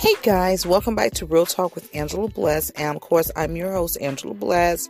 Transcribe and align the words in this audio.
Hey 0.00 0.14
guys, 0.22 0.64
welcome 0.64 0.94
back 0.94 1.12
to 1.16 1.26
Real 1.26 1.44
Talk 1.44 1.74
with 1.74 1.94
Angela 1.94 2.26
Bless. 2.26 2.70
And 2.70 2.96
of 2.96 3.02
course, 3.02 3.30
I'm 3.36 3.54
your 3.54 3.70
host, 3.72 3.98
Angela 4.00 4.32
Bless. 4.32 4.88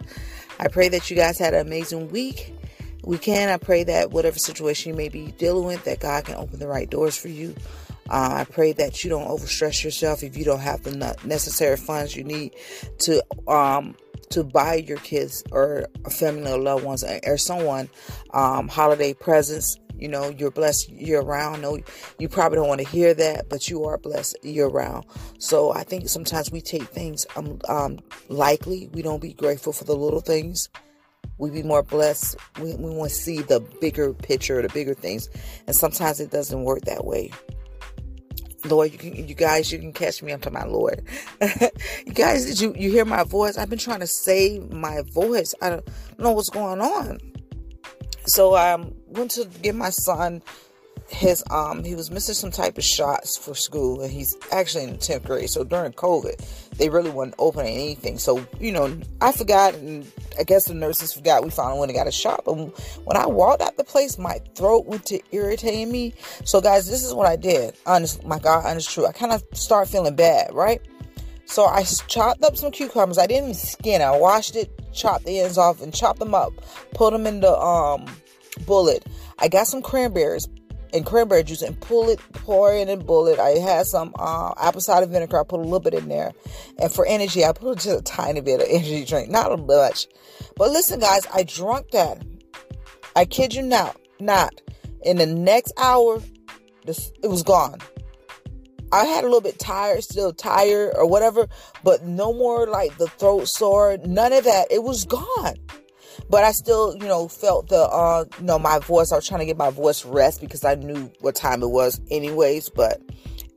I 0.60 0.68
pray 0.68 0.88
that 0.88 1.10
you 1.10 1.16
guys 1.16 1.36
had 1.36 1.52
an 1.52 1.66
amazing 1.66 2.12
week. 2.12 2.54
Weekend, 3.02 3.50
I 3.50 3.56
pray 3.56 3.82
that 3.82 4.12
whatever 4.12 4.38
situation 4.38 4.92
you 4.92 4.96
may 4.96 5.08
be 5.08 5.32
dealing 5.32 5.64
with, 5.64 5.82
that 5.82 5.98
God 5.98 6.26
can 6.26 6.36
open 6.36 6.60
the 6.60 6.68
right 6.68 6.88
doors 6.88 7.16
for 7.16 7.26
you. 7.26 7.56
Uh, 8.08 8.34
I 8.34 8.44
pray 8.44 8.70
that 8.74 9.02
you 9.02 9.10
don't 9.10 9.26
overstress 9.26 9.82
yourself 9.82 10.22
if 10.22 10.36
you 10.36 10.44
don't 10.44 10.60
have 10.60 10.84
the 10.84 11.18
necessary 11.24 11.76
funds 11.76 12.14
you 12.14 12.22
need 12.22 12.54
to 12.98 13.20
um, 13.48 13.96
to 14.28 14.44
buy 14.44 14.76
your 14.76 14.98
kids 14.98 15.42
or 15.50 15.86
family 16.08 16.52
or 16.52 16.58
loved 16.60 16.84
ones 16.84 17.02
or 17.26 17.36
someone 17.36 17.88
um, 18.32 18.68
holiday 18.68 19.12
presents 19.12 19.76
you 20.00 20.08
know, 20.08 20.28
you're 20.30 20.50
blessed 20.50 20.88
year 20.88 21.20
round. 21.20 21.62
No, 21.62 21.78
you 22.18 22.28
probably 22.28 22.56
don't 22.56 22.68
want 22.68 22.80
to 22.80 22.88
hear 22.88 23.14
that, 23.14 23.48
but 23.48 23.68
you 23.68 23.84
are 23.84 23.98
blessed 23.98 24.36
year 24.42 24.66
round. 24.66 25.04
So 25.38 25.72
I 25.72 25.84
think 25.84 26.08
sometimes 26.08 26.50
we 26.50 26.60
take 26.60 26.84
things 26.84 27.26
um, 27.36 27.58
um 27.68 28.00
likely. 28.28 28.88
We 28.92 29.02
don't 29.02 29.20
be 29.20 29.32
grateful 29.32 29.72
for 29.72 29.84
the 29.84 29.94
little 29.94 30.20
things. 30.20 30.68
We 31.38 31.50
be 31.50 31.62
more 31.62 31.82
blessed. 31.82 32.36
We, 32.60 32.74
we 32.74 32.90
want 32.90 33.10
to 33.10 33.16
see 33.16 33.40
the 33.40 33.60
bigger 33.80 34.12
picture, 34.12 34.60
the 34.60 34.68
bigger 34.68 34.94
things, 34.94 35.28
and 35.66 35.74
sometimes 35.74 36.20
it 36.20 36.30
doesn't 36.30 36.64
work 36.64 36.82
that 36.82 37.04
way. 37.04 37.30
Lord, 38.66 38.92
you 38.92 38.98
can, 38.98 39.28
you 39.28 39.34
guys, 39.34 39.72
you 39.72 39.78
can 39.78 39.92
catch 39.92 40.22
me. 40.22 40.32
I'm 40.32 40.40
talking 40.40 40.58
about 40.58 40.70
Lord. 40.70 41.02
you 42.06 42.12
guys, 42.12 42.44
did 42.44 42.60
you 42.60 42.74
you 42.76 42.90
hear 42.90 43.04
my 43.04 43.24
voice? 43.24 43.56
I've 43.56 43.70
been 43.70 43.78
trying 43.78 44.00
to 44.00 44.06
save 44.06 44.70
my 44.70 45.02
voice. 45.02 45.54
I 45.62 45.70
don't 45.70 45.88
know 46.18 46.32
what's 46.32 46.50
going 46.50 46.80
on. 46.80 47.18
So 48.26 48.56
um, 48.56 48.94
went 49.10 49.32
to 49.32 49.46
get 49.62 49.74
my 49.74 49.90
son 49.90 50.42
his 51.10 51.42
um 51.50 51.82
he 51.82 51.94
was 51.94 52.10
missing 52.10 52.34
some 52.34 52.50
type 52.50 52.78
of 52.78 52.84
shots 52.84 53.36
for 53.36 53.54
school 53.54 54.00
and 54.00 54.12
he's 54.12 54.36
actually 54.52 54.84
in 54.84 54.90
the 54.90 54.96
10th 54.96 55.24
grade. 55.24 55.50
So 55.50 55.64
during 55.64 55.92
covid 55.92 56.38
they 56.76 56.88
really 56.88 57.10
weren't 57.10 57.34
opening 57.38 57.74
anything. 57.74 58.18
So 58.18 58.46
you 58.58 58.72
know 58.72 58.96
i 59.20 59.32
forgot 59.32 59.74
and 59.74 60.10
i 60.38 60.44
guess 60.44 60.66
the 60.66 60.74
nurses 60.74 61.12
forgot 61.12 61.42
we 61.42 61.50
finally 61.50 61.80
went 61.80 61.90
and 61.90 61.98
got 61.98 62.06
a 62.06 62.12
shot. 62.12 62.42
But 62.44 62.54
when 62.54 63.16
i 63.16 63.26
walked 63.26 63.62
out 63.62 63.76
the 63.76 63.84
place 63.84 64.18
my 64.18 64.38
throat 64.54 64.86
went 64.86 65.04
to 65.06 65.20
irritating 65.32 65.90
me. 65.90 66.14
So 66.44 66.60
guys 66.60 66.88
this 66.88 67.02
is 67.02 67.12
what 67.12 67.26
i 67.26 67.36
did. 67.36 67.74
Honest 67.86 68.24
my 68.24 68.38
god 68.38 68.64
honest 68.64 68.90
true 68.90 69.06
i 69.06 69.12
kind 69.12 69.32
of 69.32 69.42
start 69.52 69.88
feeling 69.88 70.14
bad 70.14 70.54
right? 70.54 70.80
So 71.46 71.64
i 71.64 71.82
chopped 71.82 72.44
up 72.44 72.56
some 72.56 72.70
cucumbers. 72.70 73.18
I 73.18 73.26
didn't 73.26 73.50
even 73.50 73.54
skin. 73.54 74.02
I 74.02 74.16
washed 74.16 74.54
it 74.54 74.70
chopped 74.92 75.24
the 75.24 75.40
ends 75.40 75.58
off 75.58 75.80
and 75.82 75.94
chopped 75.94 76.18
them 76.18 76.34
up. 76.34 76.52
Put 76.94 77.12
them 77.12 77.26
in 77.26 77.40
the 77.40 77.56
um 77.58 78.06
bullet. 78.66 79.06
I 79.38 79.48
got 79.48 79.66
some 79.66 79.82
cranberries 79.82 80.48
and 80.92 81.06
cranberry 81.06 81.44
juice 81.44 81.62
and 81.62 81.78
pull 81.80 82.08
it, 82.08 82.20
pour 82.32 82.74
it 82.74 82.88
in 82.88 83.00
a 83.00 83.02
bullet. 83.02 83.38
I 83.38 83.50
had 83.50 83.86
some 83.86 84.12
uh, 84.18 84.52
apple 84.60 84.80
cider 84.80 85.06
vinegar. 85.06 85.40
I 85.40 85.44
put 85.44 85.60
a 85.60 85.62
little 85.62 85.80
bit 85.80 85.94
in 85.94 86.08
there. 86.08 86.32
And 86.78 86.92
for 86.92 87.06
energy, 87.06 87.44
I 87.44 87.52
put 87.52 87.78
just 87.78 88.00
a 88.00 88.02
tiny 88.02 88.40
bit 88.40 88.60
of 88.60 88.66
energy 88.68 89.04
drink, 89.04 89.30
not 89.30 89.52
a 89.52 89.56
much. 89.56 90.06
But 90.56 90.70
listen, 90.70 91.00
guys, 91.00 91.26
I 91.32 91.44
drunk 91.44 91.90
that. 91.92 92.22
I 93.16 93.24
kid 93.24 93.54
you 93.54 93.62
not, 93.62 93.96
not. 94.18 94.60
In 95.02 95.16
the 95.16 95.26
next 95.26 95.72
hour, 95.78 96.20
this, 96.84 97.12
it 97.22 97.28
was 97.28 97.42
gone. 97.42 97.78
I 98.92 99.04
had 99.04 99.22
a 99.22 99.28
little 99.28 99.40
bit 99.40 99.58
tired, 99.58 100.02
still 100.02 100.32
tired 100.32 100.94
or 100.96 101.06
whatever, 101.06 101.46
but 101.84 102.04
no 102.04 102.32
more 102.32 102.66
like 102.66 102.98
the 102.98 103.06
throat 103.06 103.46
sore, 103.46 103.98
none 104.04 104.32
of 104.32 104.44
that. 104.44 104.66
It 104.70 104.82
was 104.82 105.04
gone 105.04 105.54
but 106.30 106.44
I 106.44 106.52
still, 106.52 106.94
you 106.94 107.08
know, 107.08 107.26
felt 107.26 107.68
the, 107.68 107.82
uh, 107.82 108.24
you 108.38 108.44
know, 108.44 108.58
my 108.58 108.78
voice. 108.78 109.10
I 109.10 109.16
was 109.16 109.26
trying 109.26 109.40
to 109.40 109.46
get 109.46 109.56
my 109.56 109.70
voice 109.70 110.04
rest 110.04 110.40
because 110.40 110.64
I 110.64 110.76
knew 110.76 111.10
what 111.20 111.34
time 111.34 111.62
it 111.62 111.70
was, 111.70 112.00
anyways. 112.08 112.68
But, 112.68 113.02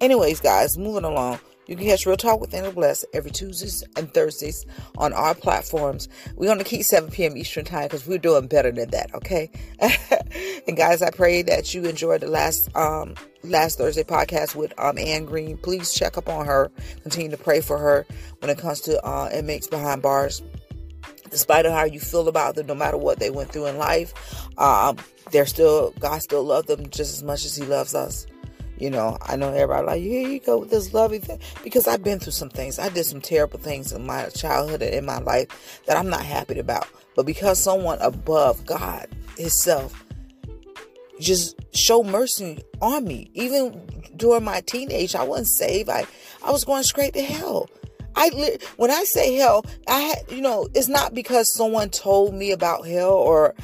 anyways, 0.02 0.42
guys, 0.42 0.78
moving 0.78 1.04
along. 1.04 1.40
You 1.68 1.78
can 1.78 1.86
catch 1.86 2.06
Real 2.06 2.18
Talk 2.18 2.42
with 2.42 2.54
Anna 2.54 2.72
Bless 2.72 3.06
every 3.14 3.32
Tuesdays 3.32 3.84
and 3.96 4.14
Thursdays 4.14 4.66
on 4.98 5.14
our 5.14 5.34
platforms. 5.34 6.10
We're 6.36 6.48
going 6.48 6.58
to 6.58 6.66
keep 6.66 6.84
7 6.84 7.10
p.m. 7.10 7.38
Eastern 7.38 7.64
Time 7.64 7.84
because 7.84 8.06
we're 8.06 8.18
doing 8.18 8.48
better 8.48 8.72
than 8.72 8.90
that, 8.90 9.14
okay? 9.16 9.50
and 10.68 10.76
guys, 10.76 11.02
I 11.02 11.12
pray 11.12 11.42
that 11.44 11.74
you 11.74 11.84
enjoyed 11.86 12.22
the 12.22 12.28
last 12.28 12.76
um 12.76 13.16
last 13.44 13.78
Thursday 13.78 14.04
podcast 14.04 14.56
with 14.56 14.78
um 14.78 14.98
Ann 14.98 15.24
Green. 15.26 15.58
Please 15.58 15.94
check 15.94 16.18
up 16.18 16.28
on 16.28 16.46
her. 16.46 16.70
Continue 17.04 17.32
to 17.32 17.42
pray 17.42 17.62
for 17.62 17.78
her 17.78 18.06
when 18.40 18.50
it 18.50 18.58
comes 18.58 18.82
to 18.82 19.02
uh, 19.06 19.30
inmates 19.32 19.68
behind 19.68 20.02
bars 20.02 20.42
despite 21.34 21.66
of 21.66 21.74
how 21.74 21.84
you 21.84 22.00
feel 22.00 22.28
about 22.28 22.56
them, 22.56 22.68
no 22.68 22.76
matter 22.76 22.96
what 22.96 23.20
they 23.20 23.30
went 23.30 23.52
through 23.52 23.66
in 23.66 23.78
life, 23.78 24.14
um, 24.58 24.98
they're 25.32 25.48
still 25.48 25.92
God 26.00 26.22
still 26.22 26.44
loves 26.44 26.68
them 26.68 26.90
just 26.90 27.12
as 27.14 27.24
much 27.24 27.44
as 27.44 27.56
He 27.56 27.66
loves 27.66 27.96
us. 27.96 28.26
You 28.78 28.90
know, 28.90 29.18
I 29.22 29.36
know 29.36 29.50
everybody 29.50 29.86
like, 29.86 30.02
here 30.02 30.28
you 30.28 30.40
go 30.40 30.60
with 30.60 30.70
this 30.70 30.94
loving 30.94 31.22
thing. 31.22 31.40
Because 31.64 31.88
I've 31.88 32.04
been 32.04 32.20
through 32.20 32.32
some 32.34 32.50
things. 32.50 32.80
I 32.80 32.90
did 32.90 33.06
some 33.06 33.22
terrible 33.22 33.60
things 33.60 33.92
in 33.92 34.06
my 34.06 34.30
childhood 34.30 34.82
and 34.82 34.94
in 34.94 35.06
my 35.06 35.20
life 35.20 35.82
that 35.86 35.98
I'm 35.98 36.10
not 36.10 36.24
happy 36.24 36.60
about. 36.60 36.88
But 37.16 37.26
because 37.26 37.60
someone 37.62 38.00
above 38.02 38.66
God 38.66 39.08
Himself 39.38 40.04
just 41.20 41.56
show 41.76 42.04
mercy 42.04 42.64
on 42.82 43.06
me. 43.06 43.30
Even 43.34 43.82
during 44.16 44.44
my 44.44 44.62
teenage, 44.62 45.16
I 45.16 45.24
wasn't 45.24 45.48
saved. 45.48 45.90
I, 45.90 46.06
I 46.44 46.52
was 46.52 46.64
going 46.64 46.84
straight 46.84 47.14
to 47.14 47.22
hell. 47.22 47.70
I 48.16 48.58
when 48.78 48.92
I 48.92 49.04
say 49.04 49.36
hell, 49.36 49.66
I 49.88 50.00
had 50.00 50.18
you 50.30 50.42
know 50.42 50.68
it's 50.74 50.88
not 50.88 51.14
because 51.14 51.54
someone 51.54 51.90
told 51.90 52.34
me 52.34 52.52
about 52.52 52.88
hell 52.88 53.14
or 53.14 53.56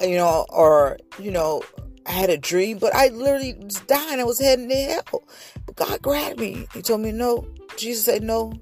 you 0.00 0.16
know 0.16 0.46
or 0.48 0.98
you 1.18 1.30
know 1.30 1.62
I 2.06 2.12
had 2.12 2.30
a 2.30 2.36
dream, 2.36 2.78
but 2.78 2.94
I 2.94 3.08
literally 3.08 3.54
was 3.54 3.76
dying. 3.80 4.20
I 4.20 4.24
was 4.24 4.40
heading 4.40 4.68
to 4.68 4.74
hell. 4.74 5.22
But 5.66 5.76
God 5.76 6.02
grabbed 6.02 6.40
me. 6.40 6.66
He 6.74 6.82
told 6.82 7.00
me 7.00 7.12
no. 7.12 7.46
Jesus 7.76 8.04
said 8.04 8.22
no, 8.22 8.52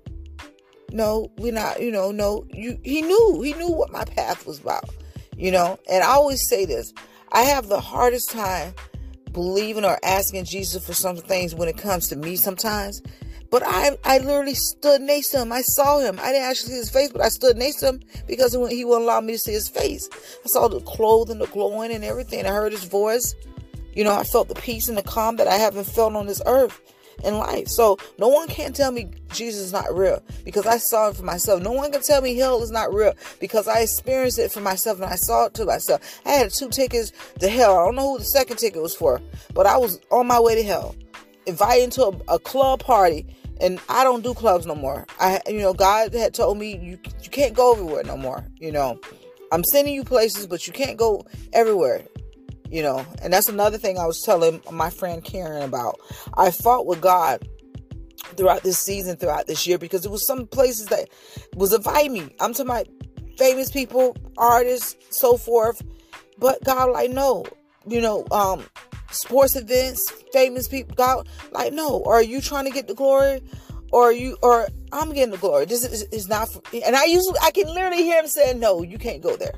no, 0.92 1.30
we're 1.38 1.52
not. 1.52 1.80
You 1.80 1.90
know, 1.90 2.10
no. 2.10 2.46
You. 2.50 2.78
He 2.84 3.02
knew. 3.02 3.40
He 3.42 3.54
knew 3.54 3.70
what 3.70 3.90
my 3.90 4.04
path 4.04 4.46
was 4.46 4.60
about. 4.60 4.84
You 5.36 5.50
know, 5.50 5.78
and 5.90 6.02
I 6.02 6.08
always 6.08 6.46
say 6.48 6.64
this. 6.64 6.92
I 7.32 7.42
have 7.42 7.68
the 7.68 7.80
hardest 7.80 8.30
time 8.30 8.74
believing 9.32 9.84
or 9.84 9.98
asking 10.02 10.44
Jesus 10.44 10.84
for 10.84 10.92
some 10.92 11.16
things 11.16 11.54
when 11.54 11.68
it 11.68 11.78
comes 11.78 12.08
to 12.08 12.16
me 12.16 12.34
sometimes 12.36 13.00
but 13.50 13.62
I, 13.64 13.96
I 14.04 14.18
literally 14.18 14.54
stood 14.54 15.00
next 15.00 15.30
to 15.30 15.42
him. 15.42 15.52
I 15.52 15.62
saw 15.62 15.98
him. 15.98 16.18
I 16.20 16.32
didn't 16.32 16.48
actually 16.48 16.70
see 16.70 16.78
his 16.78 16.90
face, 16.90 17.10
but 17.10 17.20
I 17.20 17.28
stood 17.28 17.56
next 17.56 17.76
to 17.76 17.88
him 17.88 18.00
because 18.26 18.52
he 18.52 18.84
wouldn't 18.84 19.04
allow 19.04 19.20
me 19.20 19.32
to 19.32 19.38
see 19.38 19.52
his 19.52 19.68
face. 19.68 20.08
I 20.44 20.48
saw 20.48 20.68
the 20.68 20.80
clothing, 20.80 21.38
the 21.38 21.46
glowing, 21.46 21.92
and 21.92 22.04
everything. 22.04 22.46
I 22.46 22.50
heard 22.50 22.72
his 22.72 22.84
voice. 22.84 23.34
You 23.92 24.04
know, 24.04 24.14
I 24.14 24.22
felt 24.22 24.48
the 24.48 24.54
peace 24.54 24.88
and 24.88 24.96
the 24.96 25.02
calm 25.02 25.36
that 25.36 25.48
I 25.48 25.56
haven't 25.56 25.84
felt 25.84 26.14
on 26.14 26.26
this 26.26 26.40
earth 26.46 26.80
in 27.24 27.36
life. 27.36 27.68
So 27.68 27.98
no 28.18 28.28
one 28.28 28.48
can 28.48 28.72
tell 28.72 28.92
me 28.92 29.10
Jesus 29.32 29.60
is 29.66 29.72
not 29.72 29.94
real 29.94 30.22
because 30.44 30.66
I 30.66 30.78
saw 30.78 31.08
it 31.08 31.16
for 31.16 31.22
myself. 31.22 31.62
No 31.62 31.72
one 31.72 31.92
can 31.92 32.02
tell 32.02 32.22
me 32.22 32.36
hell 32.36 32.62
is 32.62 32.70
not 32.70 32.92
real 32.92 33.14
because 33.40 33.68
I 33.68 33.80
experienced 33.80 34.38
it 34.38 34.52
for 34.52 34.60
myself 34.60 35.00
and 35.00 35.06
I 35.06 35.16
saw 35.16 35.46
it 35.46 35.54
to 35.54 35.64
myself. 35.64 36.20
I 36.24 36.30
had 36.30 36.52
two 36.52 36.70
tickets 36.70 37.12
to 37.40 37.48
hell. 37.48 37.78
I 37.78 37.84
don't 37.84 37.96
know 37.96 38.12
who 38.12 38.18
the 38.18 38.24
second 38.24 38.58
ticket 38.58 38.82
was 38.82 38.94
for, 38.94 39.20
but 39.54 39.66
I 39.66 39.76
was 39.76 40.00
on 40.10 40.26
my 40.26 40.40
way 40.40 40.54
to 40.54 40.62
hell, 40.62 40.94
invited 41.46 41.92
to 41.92 42.06
a, 42.06 42.34
a 42.34 42.38
club 42.38 42.80
party 42.80 43.26
and 43.60 43.78
I 43.88 44.04
don't 44.04 44.22
do 44.22 44.34
clubs 44.34 44.66
no 44.66 44.74
more. 44.74 45.06
I, 45.18 45.40
you 45.46 45.58
know, 45.58 45.74
God 45.74 46.14
had 46.14 46.34
told 46.34 46.58
me 46.58 46.76
you 46.78 46.98
you 47.22 47.30
can't 47.30 47.54
go 47.54 47.72
everywhere 47.72 48.02
no 48.04 48.16
more. 48.16 48.44
You 48.58 48.72
know, 48.72 48.98
I'm 49.52 49.64
sending 49.64 49.94
you 49.94 50.04
places, 50.04 50.46
but 50.46 50.66
you 50.66 50.72
can't 50.72 50.96
go 50.96 51.26
everywhere. 51.52 52.04
You 52.70 52.82
know, 52.82 53.04
and 53.20 53.32
that's 53.32 53.48
another 53.48 53.78
thing 53.78 53.98
I 53.98 54.06
was 54.06 54.22
telling 54.22 54.62
my 54.70 54.90
friend 54.90 55.24
Karen 55.24 55.62
about. 55.62 56.00
I 56.34 56.50
fought 56.52 56.86
with 56.86 57.00
God 57.00 57.46
throughout 58.36 58.62
this 58.62 58.78
season, 58.78 59.16
throughout 59.16 59.48
this 59.48 59.66
year, 59.66 59.76
because 59.76 60.04
it 60.04 60.10
was 60.10 60.24
some 60.24 60.46
places 60.46 60.86
that 60.86 61.08
was 61.54 61.72
inviting 61.72 62.12
me. 62.12 62.34
I'm 62.38 62.54
to 62.54 62.64
my 62.64 62.84
famous 63.36 63.70
people, 63.72 64.16
artists, 64.38 64.96
so 65.10 65.36
forth. 65.36 65.82
But 66.38 66.62
God, 66.64 66.92
like, 66.92 67.10
no, 67.10 67.44
you 67.88 68.00
know, 68.00 68.24
um, 68.30 68.64
sports 69.10 69.56
events, 69.56 70.10
famous 70.32 70.68
people. 70.68 70.94
God, 70.94 71.28
like, 71.52 71.72
no. 71.72 72.02
Are 72.04 72.22
you 72.22 72.40
trying 72.40 72.64
to 72.64 72.70
get 72.70 72.86
the 72.88 72.94
glory, 72.94 73.42
or 73.92 74.12
you, 74.12 74.36
or 74.42 74.68
I'm 74.92 75.12
getting 75.12 75.32
the 75.32 75.38
glory? 75.38 75.66
This 75.66 75.84
is, 75.84 76.02
is 76.04 76.28
not. 76.28 76.48
For, 76.48 76.62
and 76.84 76.96
I 76.96 77.04
usually, 77.04 77.38
I 77.42 77.50
can 77.50 77.66
literally 77.66 78.02
hear 78.02 78.20
him 78.20 78.28
saying, 78.28 78.60
"No, 78.60 78.82
you 78.82 78.98
can't 78.98 79.22
go 79.22 79.36
there." 79.36 79.54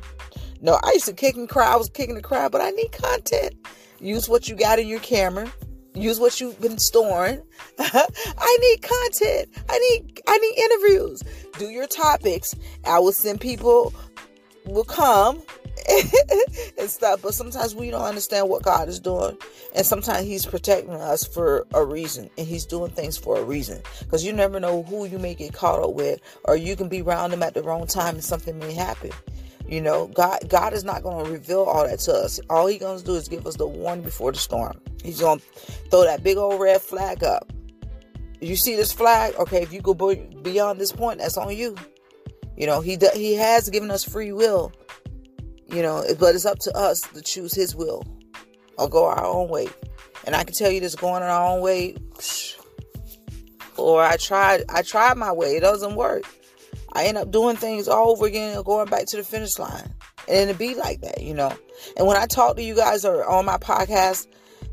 No, 0.60 0.78
I 0.82 0.92
used 0.92 1.06
to 1.06 1.12
kick 1.12 1.36
and 1.36 1.48
cry. 1.48 1.72
I 1.72 1.76
was 1.76 1.88
kicking 1.88 2.14
the 2.14 2.22
crowd, 2.22 2.52
but 2.52 2.60
I 2.60 2.70
need 2.70 2.92
content. 2.92 3.54
Use 4.00 4.28
what 4.28 4.48
you 4.48 4.54
got 4.54 4.78
in 4.78 4.86
your 4.86 5.00
camera. 5.00 5.52
Use 5.94 6.18
what 6.18 6.40
you've 6.40 6.60
been 6.60 6.78
storing. 6.78 7.42
I 7.78 8.58
need 8.60 8.82
content. 8.82 9.48
I 9.68 9.78
need 9.78 10.20
I 10.26 10.38
need 10.38 10.58
interviews. 10.58 11.22
Do 11.58 11.66
your 11.66 11.86
topics. 11.86 12.54
I 12.86 12.98
will 12.98 13.12
send 13.12 13.40
people 13.40 13.92
will 14.64 14.84
come 14.84 15.42
and 16.78 16.90
stuff. 16.90 17.22
But 17.22 17.34
sometimes 17.34 17.74
we 17.74 17.90
don't 17.90 18.02
understand 18.04 18.48
what 18.48 18.62
God 18.62 18.88
is 18.88 19.00
doing. 19.00 19.36
And 19.74 19.84
sometimes 19.84 20.26
He's 20.26 20.46
protecting 20.46 20.94
us 20.94 21.24
for 21.24 21.66
a 21.74 21.84
reason. 21.84 22.30
And 22.38 22.46
He's 22.46 22.66
doing 22.66 22.90
things 22.90 23.16
for 23.16 23.38
a 23.38 23.44
reason. 23.44 23.82
Because 24.00 24.24
you 24.24 24.32
never 24.32 24.60
know 24.60 24.82
who 24.84 25.06
you 25.06 25.18
may 25.18 25.34
get 25.34 25.52
caught 25.52 25.82
up 25.82 25.94
with. 25.94 26.20
Or 26.44 26.56
you 26.56 26.76
can 26.76 26.88
be 26.88 27.02
around 27.02 27.30
them 27.30 27.42
at 27.42 27.54
the 27.54 27.62
wrong 27.62 27.86
time 27.86 28.14
and 28.14 28.24
something 28.24 28.58
may 28.58 28.72
happen. 28.72 29.10
You 29.68 29.80
know, 29.80 30.08
God 30.08 30.40
God 30.48 30.74
is 30.74 30.84
not 30.84 31.02
going 31.02 31.24
to 31.24 31.30
reveal 31.30 31.62
all 31.62 31.86
that 31.86 32.00
to 32.00 32.12
us. 32.12 32.40
All 32.50 32.66
He's 32.66 32.80
going 32.80 32.98
to 32.98 33.04
do 33.04 33.14
is 33.14 33.28
give 33.28 33.46
us 33.46 33.56
the 33.56 33.66
warning 33.66 34.04
before 34.04 34.32
the 34.32 34.38
storm. 34.38 34.78
He's 35.02 35.20
going 35.20 35.38
to 35.38 35.44
throw 35.90 36.04
that 36.04 36.22
big 36.22 36.36
old 36.36 36.60
red 36.60 36.82
flag 36.82 37.24
up. 37.24 37.50
You 38.40 38.56
see 38.56 38.74
this 38.74 38.92
flag? 38.92 39.34
Okay, 39.36 39.62
if 39.62 39.72
you 39.72 39.80
go 39.80 39.94
beyond 39.94 40.80
this 40.80 40.92
point, 40.92 41.20
that's 41.20 41.36
on 41.36 41.56
you. 41.56 41.76
You 42.56 42.66
know, 42.66 42.80
he 42.80 42.98
he 43.14 43.34
has 43.34 43.70
given 43.70 43.90
us 43.90 44.04
free 44.04 44.32
will. 44.32 44.72
You 45.68 45.82
know, 45.82 46.04
but 46.18 46.34
it's 46.34 46.44
up 46.44 46.58
to 46.60 46.76
us 46.76 47.00
to 47.00 47.22
choose 47.22 47.54
his 47.54 47.74
will 47.74 48.04
or 48.78 48.88
go 48.88 49.06
our 49.06 49.24
own 49.24 49.48
way. 49.48 49.68
And 50.24 50.36
I 50.36 50.44
can 50.44 50.54
tell 50.54 50.70
you 50.70 50.80
this 50.80 50.94
going 50.94 51.22
our 51.22 51.52
own 51.52 51.62
way, 51.62 51.96
or 53.76 54.02
I 54.02 54.16
tried 54.16 54.64
I 54.68 54.82
tried 54.82 55.16
my 55.16 55.32
way, 55.32 55.56
it 55.56 55.60
doesn't 55.60 55.94
work. 55.94 56.24
I 56.92 57.06
end 57.06 57.16
up 57.16 57.30
doing 57.30 57.56
things 57.56 57.88
all 57.88 58.10
over 58.10 58.26
again 58.26 58.54
and 58.54 58.64
going 58.64 58.88
back 58.88 59.06
to 59.06 59.16
the 59.16 59.24
finish 59.24 59.58
line. 59.58 59.94
And 60.28 60.50
it'd 60.50 60.58
be 60.58 60.74
like 60.74 61.00
that, 61.00 61.22
you 61.22 61.34
know. 61.34 61.52
And 61.96 62.06
when 62.06 62.16
I 62.16 62.26
talk 62.26 62.56
to 62.56 62.62
you 62.62 62.76
guys 62.76 63.04
or 63.04 63.24
on 63.24 63.44
my 63.44 63.56
podcast 63.56 64.26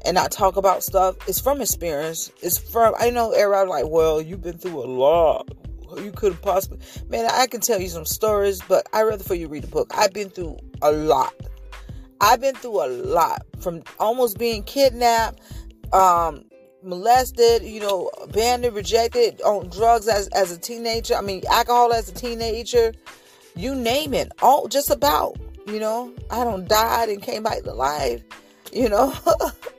and 0.05 0.17
I 0.19 0.27
talk 0.27 0.57
about 0.57 0.83
stuff, 0.83 1.15
it's 1.27 1.39
from 1.39 1.61
experience. 1.61 2.31
It's 2.41 2.57
from 2.57 2.93
I 2.99 3.09
know 3.09 3.31
everybody 3.31 3.69
like, 3.69 3.85
well, 3.87 4.21
you've 4.21 4.41
been 4.41 4.57
through 4.57 4.83
a 4.83 4.85
lot. 4.85 5.49
You 5.97 6.11
couldn't 6.11 6.41
possibly 6.41 6.79
man, 7.09 7.27
I 7.31 7.47
can 7.47 7.61
tell 7.61 7.79
you 7.79 7.89
some 7.89 8.05
stories, 8.05 8.61
but 8.67 8.87
I 8.93 9.03
rather 9.03 9.23
for 9.23 9.35
you 9.35 9.47
read 9.47 9.63
the 9.63 9.67
book. 9.67 9.91
I've 9.95 10.13
been 10.13 10.29
through 10.29 10.57
a 10.81 10.91
lot. 10.91 11.33
I've 12.21 12.41
been 12.41 12.55
through 12.55 12.85
a 12.85 12.89
lot 12.89 13.45
from 13.59 13.83
almost 13.97 14.37
being 14.37 14.63
kidnapped, 14.63 15.39
um, 15.93 16.45
molested, 16.83 17.63
you 17.63 17.79
know, 17.79 18.09
abandoned, 18.21 18.75
rejected, 18.75 19.41
on 19.41 19.69
drugs 19.69 20.07
as, 20.07 20.27
as 20.29 20.51
a 20.51 20.57
teenager. 20.57 21.15
I 21.15 21.21
mean, 21.21 21.43
alcohol 21.49 21.93
as 21.93 22.09
a 22.09 22.13
teenager. 22.13 22.93
You 23.55 23.75
name 23.75 24.13
it. 24.13 24.31
All 24.41 24.67
just 24.67 24.89
about. 24.89 25.37
You 25.65 25.79
know, 25.79 26.13
I 26.31 26.43
don't 26.43 26.67
died 26.67 27.09
and 27.09 27.21
came 27.21 27.43
back 27.43 27.63
to 27.63 27.73
life. 27.73 28.23
You 28.73 28.89
know, 28.89 29.13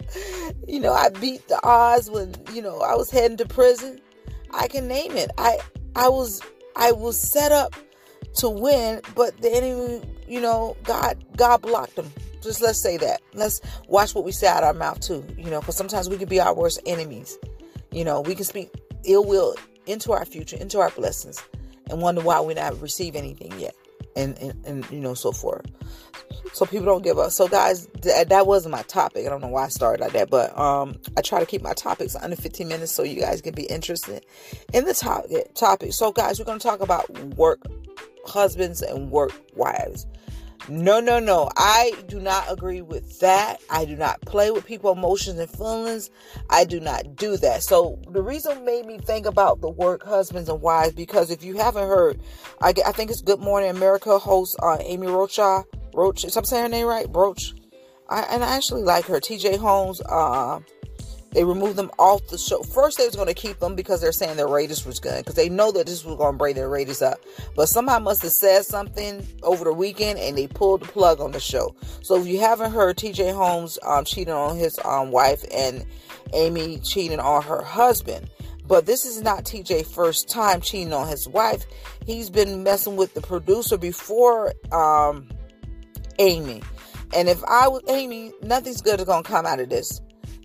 you 0.68 0.80
know, 0.80 0.92
I 0.92 1.08
beat 1.08 1.46
the 1.48 1.60
odds 1.64 2.10
when 2.10 2.34
you 2.52 2.62
know 2.62 2.80
I 2.80 2.94
was 2.94 3.10
heading 3.10 3.36
to 3.38 3.46
prison. 3.46 4.00
I 4.52 4.68
can 4.68 4.86
name 4.88 5.16
it. 5.16 5.30
I 5.38 5.58
I 5.96 6.08
was 6.08 6.40
I 6.76 6.92
was 6.92 7.20
set 7.20 7.52
up 7.52 7.75
to 8.37 8.48
win, 8.48 9.00
but 9.14 9.40
the 9.40 9.52
enemy, 9.52 10.02
you 10.26 10.40
know, 10.40 10.76
God 10.84 11.25
God 11.37 11.62
blocked 11.62 11.96
them. 11.96 12.10
Just 12.42 12.62
let's 12.62 12.78
say 12.78 12.96
that. 12.96 13.20
Let's 13.34 13.60
watch 13.88 14.14
what 14.14 14.25
we 14.25 14.32
say 14.32 14.46
out 14.46 14.64
our 14.64 14.72
mouth 14.72 15.00
too, 15.00 15.25
you 15.37 15.50
know, 15.50 15.60
because 15.60 15.76
sometimes 15.76 16.08
we 16.08 16.16
can 16.16 16.28
be 16.28 16.40
our 16.40 16.54
worst 16.54 16.81
enemies. 16.87 17.38
You 17.90 18.04
know, 18.04 18.20
we 18.20 18.34
can 18.34 18.44
speak 18.44 18.70
ill 19.04 19.25
will 19.25 19.54
into 19.87 20.12
our 20.12 20.25
future, 20.25 20.56
into 20.56 20.78
our 20.78 20.90
blessings, 20.90 21.42
and 21.90 22.00
wonder 22.00 22.20
why 22.20 22.40
we 22.40 22.54
not 22.54 22.81
receive 22.81 23.16
anything 23.16 23.58
yet, 23.58 23.75
and 24.16 24.36
and, 24.38 24.66
and 24.66 24.90
you 24.90 25.00
know 25.00 25.14
so 25.14 25.32
forth. 25.32 25.66
So 26.52 26.66
people 26.66 26.86
don't 26.86 27.02
give 27.02 27.18
up. 27.18 27.30
So 27.30 27.48
guys, 27.48 27.86
th- 28.02 28.28
that 28.28 28.46
wasn't 28.46 28.72
my 28.72 28.82
topic. 28.82 29.26
I 29.26 29.28
don't 29.28 29.40
know 29.40 29.48
why 29.48 29.64
I 29.66 29.68
started 29.68 30.02
like 30.02 30.12
that, 30.12 30.30
but 30.30 30.56
um, 30.58 30.96
I 31.16 31.20
try 31.20 31.38
to 31.40 31.46
keep 31.46 31.62
my 31.62 31.74
topics 31.74 32.16
under 32.16 32.36
15 32.36 32.66
minutes 32.66 32.92
so 32.92 33.02
you 33.02 33.20
guys 33.20 33.40
can 33.40 33.54
be 33.54 33.64
interested 33.64 34.24
in 34.72 34.84
the 34.84 34.94
topic. 34.94 35.54
Topic. 35.54 35.92
So 35.92 36.12
guys, 36.12 36.38
we're 36.38 36.44
gonna 36.44 36.58
talk 36.58 36.80
about 36.80 37.08
work 37.36 37.60
husbands 38.26 38.82
and 38.82 39.10
work 39.10 39.32
wives. 39.54 40.06
No, 40.68 41.00
no, 41.00 41.18
no. 41.18 41.50
I 41.56 41.94
do 42.06 42.20
not 42.20 42.50
agree 42.50 42.82
with 42.82 43.20
that. 43.20 43.60
I 43.70 43.84
do 43.84 43.96
not 43.96 44.20
play 44.22 44.50
with 44.50 44.64
people's 44.66 44.96
emotions 44.96 45.38
and 45.38 45.50
feelings. 45.50 46.10
I 46.48 46.64
do 46.64 46.80
not 46.80 47.16
do 47.16 47.36
that. 47.38 47.62
So 47.62 47.98
the 48.10 48.22
reason 48.22 48.64
made 48.64 48.86
me 48.86 48.98
think 48.98 49.26
about 49.26 49.60
the 49.60 49.70
work 49.70 50.04
husbands 50.04 50.48
and 50.48 50.60
wives 50.60 50.94
because 50.94 51.30
if 51.30 51.42
you 51.42 51.56
haven't 51.56 51.88
heard, 51.88 52.20
I, 52.60 52.74
I 52.86 52.92
think 52.92 53.10
it's 53.10 53.22
Good 53.22 53.40
Morning 53.40 53.70
America 53.70 54.18
host 54.18 54.56
uh, 54.62 54.78
Amy 54.80 55.06
Rocha. 55.06 55.64
Roach, 55.92 56.24
is 56.24 56.36
I'm 56.36 56.44
saying 56.44 56.62
her 56.64 56.68
name 56.68 56.86
right? 56.86 57.10
Broach. 57.10 57.54
I, 58.08 58.22
and 58.30 58.44
I 58.44 58.56
actually 58.56 58.82
like 58.82 59.06
her. 59.06 59.20
TJ 59.20 59.58
Holmes. 59.58 60.00
Uh, 60.02 60.60
they 61.32 61.44
removed 61.44 61.77
them 61.77 61.91
off 61.99 62.27
the 62.29 62.38
show. 62.38 62.62
First, 62.62 62.99
they 62.99 63.06
was 63.06 63.15
going 63.15 63.29
to 63.29 63.35
keep 63.35 63.59
them 63.61 63.77
because 63.77 64.00
they're 64.00 64.12
saying 64.12 64.37
their 64.37 64.49
ratings 64.49 64.85
was 64.85 64.99
good 64.99 65.19
because 65.19 65.37
they 65.37 65.49
know 65.49 65.71
that 65.73 65.87
this 65.87 66.05
was 66.05 66.17
going 66.17 66.35
to 66.35 66.38
bring 66.38 66.56
their 66.56 66.69
ratings 66.69 67.03
up. 67.03 67.21
But 67.55 67.69
somebody 67.69 68.03
must 68.03 68.23
have 68.23 68.32
said 68.32 68.65
something 68.65 69.27
over 69.43 69.65
the 69.65 69.73
weekend 69.73 70.19
and 70.19 70.37
they 70.37 70.49
pulled 70.49 70.82
the 70.82 70.87
plug 70.87 71.21
on 71.21 71.32
the 71.32 71.41
show. 71.41 71.75
So 72.03 72.21
if 72.21 72.27
you 72.27 72.41
haven't 72.41 72.73
heard, 72.73 72.97
T.J. 72.97 73.31
Holmes 73.31 73.79
um, 73.87 74.05
cheating 74.05 74.35
on 74.35 74.56
his 74.56 74.79
um, 74.85 75.12
wife 75.12 75.44
and 75.55 75.87
Amy 76.32 76.79
cheating 76.79 77.21
on 77.21 77.43
her 77.43 77.62
husband. 77.62 78.29
But 78.67 78.87
this 78.87 79.05
is 79.05 79.21
not 79.21 79.44
TJ 79.44 79.87
first 79.87 80.29
time 80.29 80.61
cheating 80.61 80.93
on 80.93 81.09
his 81.09 81.29
wife. 81.29 81.67
He's 82.06 82.31
been 82.31 82.62
messing 82.62 82.94
with 82.94 83.15
the 83.15 83.21
producer 83.21 83.77
before 83.77 84.55
um, 84.71 85.29
Amy. 86.21 86.62
And 87.12 87.29
if 87.29 87.43
I 87.44 87.67
was 87.67 87.82
Amy, 87.88 88.32
nothing's 88.43 88.81
good 88.81 89.00
is 89.00 89.06
gonna 89.06 89.25
come 89.25 89.44
out 89.44 89.59
of 89.59 89.71
this 89.71 90.00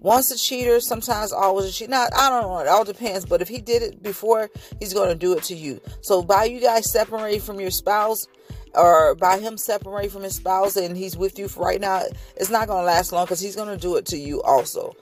once 0.06 0.30
a 0.30 0.38
cheater, 0.38 0.80
sometimes 0.80 1.32
always 1.32 1.66
a 1.66 1.72
cheater. 1.72 1.90
Now, 1.90 2.06
I 2.16 2.30
don't 2.30 2.44
know. 2.44 2.60
It 2.60 2.68
all 2.68 2.86
depends. 2.86 3.26
But 3.26 3.42
if 3.42 3.48
he 3.48 3.60
did 3.60 3.82
it 3.82 4.04
before, 4.04 4.52
he's 4.80 4.94
going 4.94 5.10
to 5.10 5.16
do 5.16 5.34
it 5.36 5.44
to 5.46 5.56
you. 5.56 5.82
So 6.02 6.22
by 6.22 6.46
you 6.46 6.62
guys 6.62 6.92
separating 6.92 7.42
from 7.42 7.60
your 7.60 7.72
spouse, 7.72 8.28
or 8.76 9.16
by 9.16 9.40
him 9.40 9.58
separating 9.58 10.12
from 10.12 10.22
his 10.22 10.36
spouse 10.36 10.76
and 10.76 10.96
he's 10.96 11.18
with 11.18 11.40
you 11.40 11.48
for 11.48 11.66
right 11.66 11.82
now, 11.82 12.04
it's 12.36 12.52
not 12.52 12.68
going 12.68 12.82
to 12.82 12.86
last 12.86 13.14
long 13.14 13.26
because 13.26 13.40
he's 13.40 13.56
going 13.56 13.70
to 13.70 13.82
do 13.82 13.96
it 13.96 14.06
to 14.08 14.18
you 14.18 14.44
also. 14.44 14.96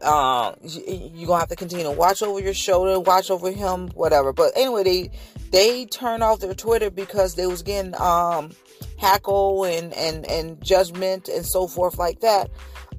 Um, 0.00 0.54
you're 0.62 1.26
gonna 1.26 1.40
have 1.40 1.48
to 1.48 1.56
continue 1.56 1.84
to 1.84 1.90
watch 1.90 2.22
over 2.22 2.38
your 2.38 2.54
shoulder, 2.54 3.00
watch 3.00 3.32
over 3.32 3.50
him, 3.50 3.88
whatever. 3.88 4.32
But 4.32 4.52
anyway, 4.54 4.84
they 4.84 5.10
they 5.50 5.86
turned 5.86 6.22
off 6.22 6.38
their 6.38 6.54
Twitter 6.54 6.88
because 6.88 7.34
they 7.34 7.48
was 7.48 7.62
getting 7.62 8.00
um 8.00 8.52
hackle 8.96 9.64
and 9.64 9.92
and 9.94 10.24
and 10.26 10.62
judgment 10.62 11.26
and 11.26 11.44
so 11.44 11.66
forth 11.66 11.98
like 11.98 12.20
that. 12.20 12.48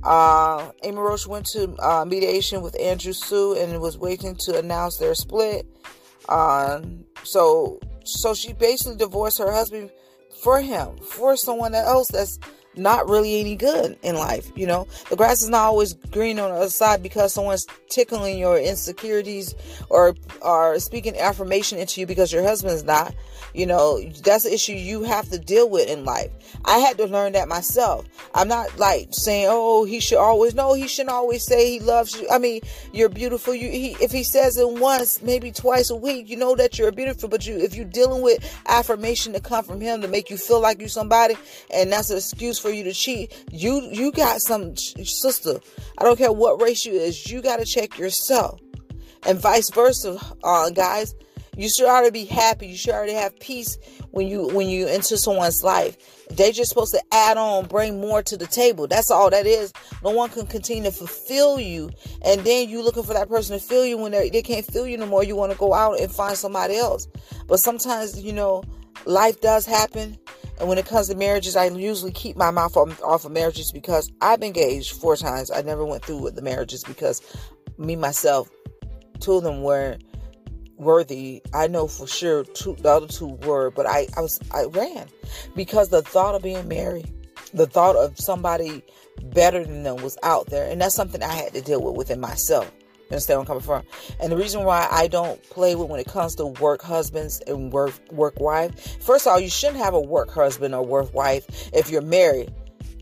Uh, 0.03 0.71
Amy 0.83 0.97
Roach 0.97 1.27
went 1.27 1.45
to 1.47 1.75
uh, 1.79 2.05
mediation 2.05 2.61
with 2.61 2.79
Andrew 2.79 3.13
Shue 3.13 3.55
and 3.57 3.79
was 3.81 3.97
waiting 3.97 4.35
to 4.45 4.57
announce 4.57 4.97
their 4.97 5.13
split. 5.13 5.65
Uh, 6.27 6.81
so, 7.23 7.79
so 8.05 8.33
she 8.33 8.53
basically 8.53 8.97
divorced 8.97 9.39
her 9.39 9.51
husband 9.51 9.91
for 10.41 10.61
him, 10.61 10.97
for 10.97 11.35
someone 11.35 11.75
else 11.75 12.07
that's 12.09 12.39
not 12.79 13.09
really 13.09 13.39
any 13.39 13.55
good 13.55 13.97
in 14.01 14.15
life. 14.15 14.51
You 14.55 14.67
know, 14.67 14.87
the 15.09 15.15
grass 15.15 15.41
is 15.41 15.49
not 15.49 15.65
always 15.65 15.93
green 16.11 16.39
on 16.39 16.49
the 16.51 16.57
other 16.57 16.69
side 16.69 17.03
because 17.03 17.33
someone's 17.33 17.67
tickling 17.89 18.37
your 18.37 18.57
insecurities 18.59 19.55
or 19.89 20.15
are 20.41 20.79
speaking 20.79 21.17
affirmation 21.17 21.77
into 21.77 21.99
you 21.99 22.07
because 22.07 22.31
your 22.31 22.43
husband's 22.43 22.83
not. 22.83 23.13
You 23.53 23.65
know, 23.65 23.99
that's 24.23 24.45
an 24.45 24.53
issue 24.53 24.73
you 24.73 25.03
have 25.03 25.29
to 25.29 25.39
deal 25.39 25.69
with 25.69 25.89
in 25.89 26.05
life. 26.05 26.29
I 26.65 26.77
had 26.79 26.97
to 26.97 27.05
learn 27.05 27.33
that 27.33 27.47
myself. 27.47 28.05
I'm 28.35 28.47
not 28.47 28.77
like 28.77 29.07
saying, 29.11 29.47
"Oh, 29.49 29.85
he 29.85 29.99
should 29.99 30.19
always." 30.19 30.53
No, 30.53 30.73
he 30.73 30.87
shouldn't 30.87 31.15
always 31.15 31.43
say 31.43 31.71
he 31.71 31.79
loves 31.79 32.15
you. 32.15 32.27
I 32.29 32.37
mean, 32.37 32.61
you're 32.93 33.09
beautiful. 33.09 33.55
You, 33.55 33.69
he, 33.69 33.97
if 33.99 34.11
he 34.11 34.23
says 34.23 34.57
it 34.57 34.69
once, 34.69 35.21
maybe 35.23 35.51
twice 35.51 35.89
a 35.89 35.95
week, 35.95 36.29
you 36.29 36.37
know 36.37 36.55
that 36.55 36.77
you're 36.77 36.91
beautiful. 36.91 37.27
But 37.27 37.47
you, 37.47 37.57
if 37.57 37.75
you're 37.75 37.85
dealing 37.85 38.21
with 38.21 38.39
affirmation 38.67 39.33
to 39.33 39.39
come 39.39 39.63
from 39.63 39.81
him 39.81 40.01
to 40.01 40.07
make 40.07 40.29
you 40.29 40.37
feel 40.37 40.61
like 40.61 40.79
you're 40.79 40.89
somebody, 40.89 41.35
and 41.73 41.91
that's 41.91 42.11
an 42.11 42.17
excuse 42.17 42.59
for 42.59 42.68
you 42.69 42.83
to 42.83 42.93
cheat, 42.93 43.45
you 43.51 43.81
you 43.91 44.11
got 44.11 44.41
some 44.41 44.75
sister. 44.75 45.59
I 45.97 46.03
don't 46.03 46.17
care 46.17 46.31
what 46.31 46.61
race 46.61 46.85
you 46.85 46.93
is. 46.93 47.29
You 47.31 47.41
got 47.41 47.57
to 47.57 47.65
check 47.65 47.97
yourself, 47.97 48.59
and 49.25 49.39
vice 49.39 49.69
versa, 49.69 50.19
uh, 50.43 50.69
guys 50.69 51.15
you 51.59 51.67
should 51.67 51.87
already 51.87 52.11
be 52.11 52.25
happy. 52.25 52.67
You 52.67 52.77
should 52.77 52.93
already 52.93 53.13
have 53.15 53.37
peace 53.37 53.77
when 54.11 54.27
you 54.27 54.47
when 54.47 54.69
you 54.69 54.87
enter 54.87 55.17
someone's 55.17 55.61
life. 55.61 55.97
They're 56.29 56.53
just 56.53 56.69
supposed 56.69 56.93
to 56.93 57.01
add 57.11 57.35
on, 57.35 57.65
bring 57.65 57.99
more 57.99 58.23
to 58.23 58.37
the 58.37 58.47
table. 58.47 58.87
That's 58.87 59.11
all 59.11 59.29
that 59.29 59.45
is. 59.45 59.73
No 60.01 60.11
one 60.11 60.29
can 60.29 60.47
continue 60.47 60.83
to 60.83 60.91
fulfill 60.91 61.59
you, 61.59 61.89
and 62.23 62.41
then 62.45 62.69
you 62.69 62.81
looking 62.81 63.03
for 63.03 63.13
that 63.13 63.27
person 63.27 63.59
to 63.59 63.63
fill 63.63 63.85
you 63.85 63.97
when 63.97 64.13
they 64.13 64.41
can't 64.41 64.65
fill 64.65 64.87
you 64.87 64.97
no 64.97 65.05
more. 65.05 65.21
You 65.21 65.35
want 65.35 65.51
to 65.51 65.57
go 65.57 65.73
out 65.73 65.99
and 65.99 66.09
find 66.09 66.37
somebody 66.37 66.77
else. 66.77 67.09
But 67.45 67.59
sometimes, 67.59 68.23
you 68.23 68.31
know, 68.31 68.63
life 69.05 69.41
does 69.41 69.65
happen. 69.65 70.17
And 70.59 70.67
when 70.67 70.77
it 70.77 70.85
comes 70.85 71.07
to 71.07 71.15
marriages, 71.15 71.55
I 71.55 71.67
usually 71.67 72.11
keep 72.11 72.35
my 72.35 72.51
mouth 72.51 72.75
off, 72.75 73.25
of 73.25 73.31
marriages 73.31 73.71
because 73.71 74.11
I've 74.21 74.39
been 74.41 74.47
engaged 74.47 74.91
four 74.91 75.15
times. 75.15 75.49
I 75.51 75.61
never 75.61 75.85
went 75.85 76.03
through 76.03 76.21
with 76.21 76.35
the 76.35 76.41
marriages 76.41 76.83
because 76.83 77.21
me 77.77 77.95
myself, 77.95 78.49
two 79.19 79.35
of 79.35 79.43
them 79.43 79.63
weren't 79.63 80.03
worthy. 80.75 81.41
I 81.53 81.67
know 81.67 81.87
for 81.87 82.07
sure 82.07 82.43
two, 82.43 82.75
the 82.75 82.89
other 82.89 83.07
two 83.07 83.37
were, 83.45 83.71
but 83.71 83.85
I, 83.85 84.07
I 84.17 84.21
was 84.21 84.39
I 84.51 84.65
ran 84.65 85.07
because 85.55 85.89
the 85.89 86.01
thought 86.01 86.35
of 86.35 86.41
being 86.41 86.67
married, 86.67 87.11
the 87.53 87.67
thought 87.67 87.95
of 87.95 88.19
somebody 88.19 88.83
better 89.23 89.63
than 89.63 89.83
them 89.83 89.97
was 89.97 90.17
out 90.23 90.47
there, 90.47 90.69
and 90.69 90.81
that's 90.81 90.95
something 90.95 91.23
I 91.23 91.33
had 91.33 91.53
to 91.53 91.61
deal 91.61 91.81
with 91.81 91.95
within 91.95 92.19
myself. 92.19 92.69
Understand 93.11 93.37
where 93.37 93.41
I'm 93.41 93.47
coming 93.47 93.63
from? 93.63 93.83
And 94.19 94.31
the 94.31 94.37
reason 94.37 94.63
why 94.63 94.87
I 94.91 95.07
don't 95.07 95.41
play 95.49 95.75
with 95.75 95.89
when 95.89 95.99
it 95.99 96.07
comes 96.07 96.35
to 96.35 96.45
work 96.45 96.81
husbands 96.81 97.41
and 97.47 97.71
work 97.71 97.93
work 98.11 98.39
wife. 98.39 99.01
First 99.03 99.25
of 99.25 99.33
all, 99.33 99.39
you 99.39 99.49
shouldn't 99.49 99.79
have 99.79 99.93
a 99.93 100.01
work 100.01 100.31
husband 100.31 100.75
or 100.75 100.85
work 100.85 101.13
wife 101.13 101.45
if 101.73 101.89
you're 101.89 102.01
married. 102.01 102.53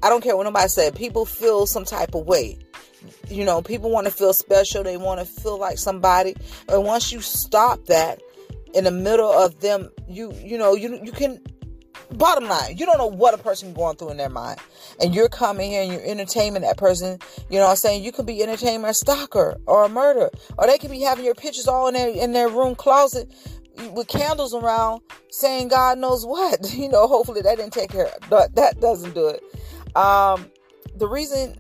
I 0.04 0.10
don't 0.10 0.22
care 0.22 0.38
what 0.38 0.44
nobody 0.44 0.70
said. 0.70 0.96
People 0.96 1.26
feel 1.26 1.66
some 1.66 1.84
type 1.84 2.14
of 2.14 2.26
way 2.26 2.58
you 3.30 3.46
know, 3.46 3.62
people 3.62 3.90
want 3.90 4.08
to 4.08 4.12
feel 4.12 4.34
special. 4.34 4.84
They 4.84 4.98
want 4.98 5.20
to 5.20 5.26
feel 5.26 5.58
like 5.58 5.78
somebody. 5.78 6.36
And 6.70 6.84
once 6.84 7.12
you 7.12 7.22
stop 7.22 7.86
that 7.86 8.22
in 8.74 8.84
the 8.84 8.92
middle 8.92 9.32
of 9.32 9.60
them, 9.60 9.90
you 10.08 10.34
you 10.34 10.58
know, 10.58 10.76
you 10.76 11.00
you 11.04 11.12
can 11.12 11.42
bottom 12.12 12.48
line, 12.48 12.78
you 12.78 12.86
don't 12.86 12.98
know 12.98 13.08
what 13.08 13.34
a 13.34 13.38
person 13.38 13.74
going 13.74 13.98
through 13.98 14.12
in 14.12 14.18
their 14.18 14.30
mind. 14.30 14.60
And 15.02 15.14
you're 15.14 15.30
coming 15.30 15.72
here 15.72 15.84
and 15.84 15.92
you're 15.92 16.06
entertaining 16.06 16.62
that 16.62 16.78
person. 16.78 17.20
You 17.50 17.58
know 17.58 17.66
what 17.66 17.72
I'm 17.72 17.76
saying? 17.78 18.04
You 18.04 18.12
could 18.12 18.26
be 18.26 18.42
entertaining 18.42 18.86
a 18.86 18.94
stalker 18.94 19.58
or 19.66 19.86
a 19.86 19.90
murderer. 19.90 20.32
Or 20.58 20.68
they 20.68 20.78
could 20.78 20.92
be 20.92 21.02
having 21.02 21.26
your 21.26 21.36
pictures 21.36 21.68
all 21.68 21.88
in 21.88 21.94
their 21.94 22.10
in 22.10 22.34
their 22.34 22.50
room 22.50 22.76
closet 22.76 23.32
with 23.92 24.08
candles 24.08 24.54
around 24.56 25.02
saying 25.30 25.68
God 25.68 25.98
knows 26.00 26.26
what. 26.26 26.74
You 26.78 26.90
know, 26.90 27.08
hopefully 27.08 27.42
that 27.42 27.58
didn't 27.58 27.74
take 27.74 27.92
care 27.92 28.10
but 28.30 28.56
that 28.56 28.80
doesn't 28.80 29.14
do 29.14 29.28
it. 29.28 29.44
Um 29.96 30.50
the 30.96 31.08
reason 31.08 31.60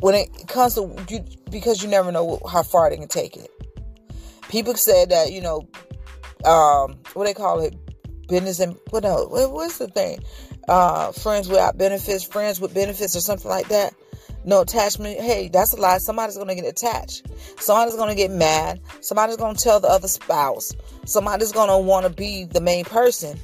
when 0.00 0.14
it 0.14 0.48
comes 0.48 0.74
to 0.74 0.94
you 1.08 1.24
because 1.50 1.82
you 1.82 1.88
never 1.88 2.12
know 2.12 2.40
how 2.50 2.62
far 2.62 2.90
they 2.90 2.96
can 2.96 3.08
take 3.08 3.36
it. 3.36 3.50
People 4.48 4.74
said 4.74 5.10
that, 5.10 5.32
you 5.32 5.40
know, 5.40 5.66
um, 6.44 6.98
what 7.14 7.24
they 7.24 7.34
call 7.34 7.60
it, 7.60 7.74
business 8.28 8.60
and 8.60 8.76
what 8.90 9.04
else? 9.04 9.28
What's 9.30 9.78
the 9.78 9.88
thing? 9.88 10.18
Uh, 10.68 11.12
friends 11.12 11.48
without 11.48 11.78
benefits, 11.78 12.24
friends 12.24 12.60
with 12.60 12.74
benefits, 12.74 13.16
or 13.16 13.20
something 13.20 13.48
like 13.48 13.68
that. 13.68 13.94
No 14.44 14.60
attachment. 14.60 15.20
Hey, 15.20 15.48
that's 15.48 15.72
a 15.72 15.76
lie. 15.76 15.98
Somebody's 15.98 16.36
going 16.36 16.48
to 16.48 16.54
get 16.54 16.66
attached. 16.66 17.26
Somebody's 17.60 17.96
going 17.96 18.10
to 18.10 18.14
get 18.14 18.30
mad. 18.30 18.80
Somebody's 19.00 19.36
going 19.36 19.56
to 19.56 19.62
tell 19.62 19.80
the 19.80 19.88
other 19.88 20.06
spouse. 20.06 20.72
Somebody's 21.04 21.50
going 21.50 21.68
to 21.68 21.78
want 21.78 22.06
to 22.06 22.12
be 22.12 22.44
the 22.44 22.60
main 22.60 22.84
person. 22.84 23.38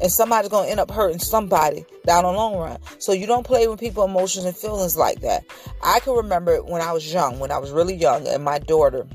And 0.00 0.10
somebody's 0.10 0.50
going 0.50 0.64
to 0.64 0.70
end 0.70 0.80
up 0.80 0.90
hurting 0.90 1.18
somebody 1.18 1.84
down 2.06 2.24
the 2.24 2.32
long 2.32 2.56
run. 2.56 2.78
So 2.98 3.12
you 3.12 3.26
don't 3.26 3.46
play 3.46 3.66
with 3.66 3.80
people's 3.80 4.08
emotions 4.10 4.44
and 4.44 4.56
feelings 4.56 4.96
like 4.96 5.20
that. 5.20 5.44
I 5.82 6.00
can 6.00 6.14
remember 6.14 6.62
when 6.62 6.82
I 6.82 6.92
was 6.92 7.12
young, 7.12 7.38
when 7.38 7.50
I 7.50 7.58
was 7.58 7.70
really 7.70 7.94
young, 7.94 8.26
and 8.26 8.44
my 8.44 8.58
daughter, 8.58 9.06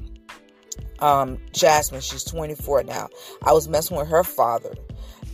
um, 0.99 1.39
Jasmine, 1.53 2.01
she's 2.01 2.23
24 2.23 2.83
now. 2.83 3.09
I 3.43 3.53
was 3.53 3.67
messing 3.67 3.97
with 3.97 4.07
her 4.07 4.23
father. 4.23 4.73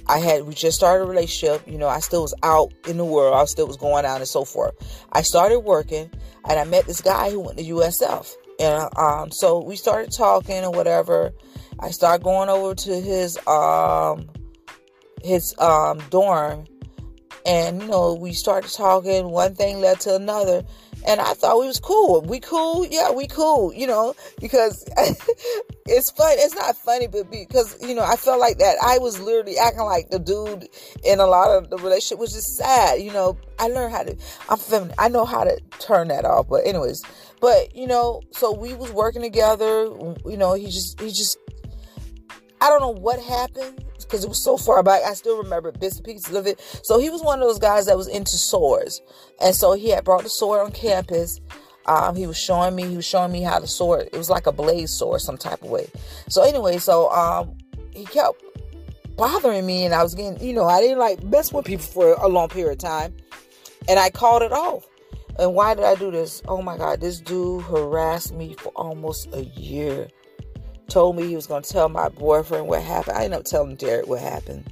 I 0.09 0.19
had 0.19 0.45
we 0.45 0.53
just 0.53 0.77
started 0.77 1.03
a 1.03 1.07
relationship. 1.07 1.67
You 1.67 1.77
know, 1.77 1.87
I 1.87 1.99
still 1.99 2.21
was 2.21 2.33
out 2.43 2.71
in 2.87 2.97
the 2.97 3.05
world. 3.05 3.35
I 3.35 3.45
still 3.45 3.67
was 3.67 3.77
going 3.77 4.05
out 4.05 4.17
and 4.17 4.27
so 4.27 4.45
forth. 4.45 4.73
I 5.11 5.21
started 5.21 5.59
working, 5.59 6.09
and 6.47 6.59
I 6.59 6.63
met 6.63 6.85
this 6.85 7.01
guy 7.01 7.29
who 7.29 7.41
went 7.41 7.57
to 7.57 7.65
USF, 7.65 8.33
and 8.59 8.89
um, 8.97 9.31
so 9.31 9.61
we 9.61 9.75
started 9.75 10.11
talking 10.11 10.63
or 10.63 10.71
whatever. 10.71 11.33
I 11.79 11.91
started 11.91 12.23
going 12.23 12.49
over 12.49 12.73
to 12.73 13.01
his 13.01 13.37
um 13.47 14.29
his 15.23 15.53
um 15.59 15.99
dorm, 16.09 16.65
and 17.45 17.81
you 17.81 17.87
know 17.89 18.13
we 18.13 18.33
started 18.33 18.71
talking. 18.71 19.29
One 19.29 19.55
thing 19.55 19.81
led 19.81 19.99
to 20.01 20.15
another, 20.15 20.63
and 21.05 21.21
I 21.21 21.33
thought 21.33 21.59
we 21.59 21.67
was 21.67 21.79
cool. 21.79 22.21
We 22.21 22.39
cool, 22.39 22.85
yeah, 22.85 23.11
we 23.11 23.27
cool, 23.27 23.73
you 23.73 23.87
know, 23.87 24.15
because 24.39 24.83
it's 25.85 26.11
fun. 26.11 26.35
It's 26.37 26.55
not 26.55 26.75
funny, 26.75 27.07
but 27.07 27.29
because 27.31 27.77
you 27.81 27.95
know, 27.95 28.03
I 28.03 28.15
felt 28.15 28.39
like 28.39 28.57
that 28.59 28.77
I 28.83 28.97
was 28.99 29.19
literally 29.19 29.57
acting 29.57 29.83
like 29.83 30.09
the 30.09 30.19
dude 30.19 30.67
in 31.03 31.19
a 31.19 31.25
lot 31.27 31.51
of 31.51 31.69
the 31.69 31.77
relationship, 31.77 32.19
which 32.19 32.35
is 32.35 32.57
sad. 32.57 33.01
You 33.01 33.11
know, 33.11 33.37
I 33.59 33.67
learned 33.67 33.93
how 33.93 34.03
to. 34.03 34.15
I'm 34.49 34.57
feminine. 34.57 34.95
I 34.97 35.09
know 35.09 35.25
how 35.25 35.43
to 35.43 35.59
turn 35.79 36.07
that 36.09 36.25
off. 36.25 36.47
But 36.49 36.65
anyways, 36.65 37.03
but 37.39 37.75
you 37.75 37.87
know, 37.87 38.21
so 38.31 38.53
we 38.53 38.73
was 38.73 38.91
working 38.91 39.21
together. 39.21 39.85
You 40.25 40.37
know, 40.37 40.53
he 40.53 40.65
just 40.65 40.99
he 40.99 41.09
just. 41.09 41.37
I 42.61 42.69
don't 42.69 42.81
know 42.81 43.01
what 43.01 43.19
happened 43.19 43.85
because 43.99 44.23
it 44.23 44.29
was 44.29 44.43
so 44.43 44.57
far 44.57 44.81
back. 44.83 45.03
I 45.03 45.13
still 45.13 45.37
remember 45.37 45.71
bits 45.71 45.97
and 45.97 46.05
pieces 46.05 46.33
of 46.33 46.47
it. 46.47 46.59
So 46.83 46.99
he 46.99 47.09
was 47.09 47.21
one 47.21 47.39
of 47.39 47.47
those 47.47 47.59
guys 47.59 47.85
that 47.85 47.97
was 47.97 48.07
into 48.07 48.37
swords. 48.37 49.01
And 49.41 49.55
so 49.55 49.73
he 49.73 49.89
had 49.89 50.03
brought 50.03 50.23
the 50.23 50.29
sword 50.29 50.61
on 50.61 50.71
campus. 50.71 51.39
Um, 51.85 52.15
he 52.15 52.27
was 52.27 52.37
showing 52.37 52.75
me, 52.75 52.87
he 52.87 52.95
was 52.95 53.05
showing 53.05 53.31
me 53.31 53.41
how 53.41 53.59
the 53.59 53.67
sword, 53.67 54.09
it 54.11 54.17
was 54.17 54.29
like 54.29 54.47
a 54.47 54.51
blade 54.51 54.89
sword, 54.89 55.21
some 55.21 55.37
type 55.37 55.61
of 55.61 55.69
way. 55.69 55.87
So 56.29 56.43
anyway, 56.43 56.79
so 56.79 57.09
um, 57.11 57.57
he 57.93 58.05
kept 58.05 58.43
bothering 59.15 59.65
me 59.65 59.85
and 59.85 59.93
I 59.93 60.03
was 60.03 60.13
getting, 60.15 60.41
you 60.45 60.53
know, 60.53 60.65
I 60.65 60.81
didn't 60.81 60.99
like 60.99 61.23
mess 61.23 61.53
with 61.53 61.65
people 61.65 61.85
for 61.85 62.13
a 62.13 62.27
long 62.27 62.49
period 62.49 62.73
of 62.73 62.77
time. 62.79 63.15
And 63.87 63.99
I 63.99 64.09
called 64.09 64.41
it 64.41 64.51
off. 64.51 64.85
And 65.39 65.53
why 65.53 65.75
did 65.75 65.83
I 65.83 65.95
do 65.95 66.11
this? 66.11 66.41
Oh 66.47 66.61
my 66.61 66.77
God, 66.77 66.99
this 66.99 67.19
dude 67.19 67.63
harassed 67.63 68.33
me 68.33 68.55
for 68.55 68.69
almost 68.75 69.33
a 69.33 69.45
year 69.45 70.09
told 70.89 71.15
me 71.15 71.27
he 71.27 71.35
was 71.35 71.47
going 71.47 71.63
to 71.63 71.69
tell 71.69 71.89
my 71.89 72.09
boyfriend 72.09 72.67
what 72.67 72.81
happened. 72.81 73.17
I 73.17 73.23
ended 73.25 73.39
up 73.39 73.45
telling 73.45 73.75
Derek 73.75 74.07
what 74.07 74.19
happened. 74.19 74.71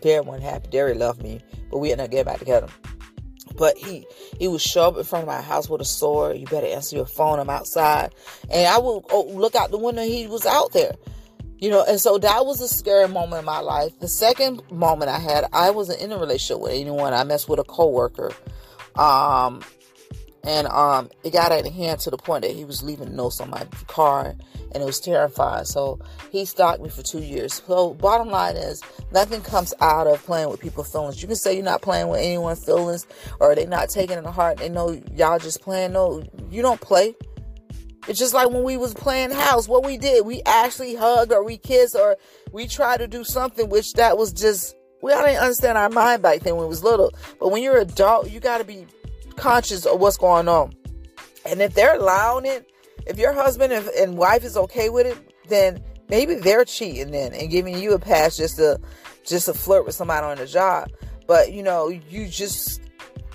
Derek 0.00 0.26
wasn't 0.26 0.44
happy. 0.44 0.68
Derek 0.68 0.98
loved 0.98 1.22
me, 1.22 1.40
but 1.70 1.78
we 1.78 1.92
ended 1.92 2.06
up 2.06 2.10
getting 2.10 2.32
back 2.32 2.38
together. 2.38 2.68
But 3.56 3.76
he 3.76 4.06
he 4.38 4.48
would 4.48 4.60
show 4.60 4.88
up 4.88 4.96
in 4.96 5.04
front 5.04 5.24
of 5.24 5.28
my 5.28 5.40
house 5.40 5.68
with 5.68 5.80
a 5.80 5.84
sword. 5.84 6.38
You 6.38 6.46
better 6.46 6.66
answer 6.66 6.96
your 6.96 7.06
phone. 7.06 7.38
I'm 7.38 7.50
outside, 7.50 8.14
and 8.50 8.66
I 8.66 8.78
would 8.78 9.04
oh, 9.10 9.26
look 9.34 9.54
out 9.54 9.70
the 9.70 9.78
window. 9.78 10.02
He 10.02 10.26
was 10.28 10.46
out 10.46 10.72
there, 10.72 10.94
you 11.58 11.68
know. 11.68 11.84
And 11.86 12.00
so 12.00 12.16
that 12.18 12.46
was 12.46 12.60
a 12.60 12.68
scary 12.68 13.08
moment 13.08 13.40
in 13.40 13.44
my 13.44 13.58
life. 13.58 13.98
The 13.98 14.08
second 14.08 14.62
moment 14.70 15.10
I 15.10 15.18
had, 15.18 15.46
I 15.52 15.70
wasn't 15.70 16.00
in 16.00 16.12
a 16.12 16.18
relationship 16.18 16.62
with 16.62 16.72
anyone. 16.72 17.12
I 17.12 17.24
messed 17.24 17.48
with 17.48 17.58
a 17.58 17.64
coworker. 17.64 18.30
Um, 18.96 19.62
and 20.44 20.66
um, 20.68 21.10
it 21.22 21.32
got 21.32 21.52
out 21.52 21.66
of 21.66 21.72
hand 21.72 22.00
to 22.00 22.10
the 22.10 22.16
point 22.16 22.42
that 22.42 22.52
he 22.52 22.64
was 22.64 22.82
leaving 22.82 23.14
notes 23.14 23.40
on 23.40 23.50
my 23.50 23.64
car, 23.86 24.34
and 24.72 24.82
it 24.82 24.86
was 24.86 25.00
terrifying. 25.00 25.64
So 25.64 26.00
he 26.30 26.44
stalked 26.44 26.82
me 26.82 26.88
for 26.88 27.02
two 27.02 27.20
years. 27.20 27.62
So 27.66 27.94
bottom 27.94 28.28
line 28.28 28.56
is, 28.56 28.82
nothing 29.12 29.42
comes 29.42 29.74
out 29.80 30.06
of 30.06 30.22
playing 30.24 30.48
with 30.48 30.60
people's 30.60 30.90
feelings. 30.90 31.20
You 31.20 31.28
can 31.28 31.36
say 31.36 31.54
you're 31.54 31.64
not 31.64 31.82
playing 31.82 32.08
with 32.08 32.20
anyone's 32.20 32.64
feelings, 32.64 33.06
or 33.38 33.54
they're 33.54 33.66
not 33.66 33.90
taking 33.90 34.18
it 34.18 34.22
to 34.22 34.30
heart. 34.30 34.58
They 34.58 34.68
know 34.68 35.00
y'all 35.14 35.38
just 35.38 35.60
playing. 35.60 35.92
No, 35.92 36.22
you 36.50 36.62
don't 36.62 36.80
play. 36.80 37.14
It's 38.08 38.18
just 38.18 38.32
like 38.32 38.50
when 38.50 38.62
we 38.62 38.76
was 38.76 38.94
playing 38.94 39.30
house. 39.30 39.68
What 39.68 39.84
we 39.84 39.98
did, 39.98 40.24
we 40.24 40.42
actually 40.46 40.94
hugged 40.94 41.32
or 41.32 41.44
we 41.44 41.58
kissed 41.58 41.94
or 41.94 42.16
we 42.50 42.66
tried 42.66 42.98
to 42.98 43.06
do 43.06 43.24
something 43.24 43.68
which 43.68 43.92
that 43.94 44.16
was 44.16 44.32
just 44.32 44.74
we 45.02 45.12
all 45.12 45.24
didn't 45.24 45.40
understand 45.42 45.78
our 45.78 45.88
mind 45.88 46.22
back 46.22 46.40
then 46.40 46.56
when 46.56 46.64
we 46.64 46.68
was 46.68 46.82
little. 46.82 47.12
But 47.38 47.48
when 47.48 47.62
you're 47.62 47.78
adult, 47.78 48.30
you 48.30 48.40
got 48.40 48.58
to 48.58 48.64
be 48.64 48.86
conscious 49.36 49.86
of 49.86 50.00
what's 50.00 50.16
going 50.16 50.48
on. 50.48 50.72
And 51.46 51.60
if 51.60 51.74
they're 51.74 51.96
allowing 51.96 52.46
it, 52.46 52.70
if 53.06 53.18
your 53.18 53.32
husband 53.32 53.72
and 53.72 54.16
wife 54.16 54.44
is 54.44 54.56
okay 54.56 54.88
with 54.88 55.06
it, 55.06 55.34
then 55.48 55.82
maybe 56.08 56.34
they're 56.34 56.64
cheating 56.64 57.10
then 57.12 57.32
and 57.32 57.50
giving 57.50 57.78
you 57.78 57.94
a 57.94 57.98
pass 57.98 58.36
just 58.36 58.56
to 58.56 58.78
just 59.24 59.46
to 59.46 59.54
flirt 59.54 59.86
with 59.86 59.94
somebody 59.94 60.26
on 60.26 60.36
the 60.36 60.46
job. 60.46 60.90
But 61.26 61.52
you 61.52 61.62
know, 61.62 61.88
you 61.88 62.28
just 62.28 62.82